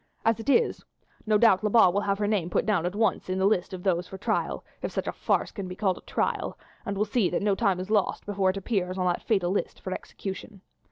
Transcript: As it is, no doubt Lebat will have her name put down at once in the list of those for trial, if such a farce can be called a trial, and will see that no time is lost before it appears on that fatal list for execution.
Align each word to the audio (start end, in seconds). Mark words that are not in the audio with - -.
As 0.25 0.39
it 0.39 0.49
is, 0.49 0.83
no 1.27 1.37
doubt 1.37 1.63
Lebat 1.63 1.93
will 1.93 2.01
have 2.01 2.17
her 2.17 2.25
name 2.25 2.49
put 2.49 2.65
down 2.65 2.87
at 2.87 2.95
once 2.95 3.29
in 3.29 3.37
the 3.37 3.45
list 3.45 3.71
of 3.71 3.83
those 3.83 4.07
for 4.07 4.17
trial, 4.17 4.65
if 4.81 4.91
such 4.91 5.05
a 5.05 5.11
farce 5.11 5.51
can 5.51 5.67
be 5.67 5.75
called 5.75 5.99
a 5.99 6.01
trial, 6.01 6.57
and 6.87 6.97
will 6.97 7.05
see 7.05 7.29
that 7.29 7.43
no 7.43 7.53
time 7.53 7.79
is 7.79 7.91
lost 7.91 8.25
before 8.25 8.49
it 8.49 8.57
appears 8.57 8.97
on 8.97 9.05
that 9.05 9.21
fatal 9.21 9.51
list 9.51 9.79
for 9.79 9.93
execution. 9.93 10.61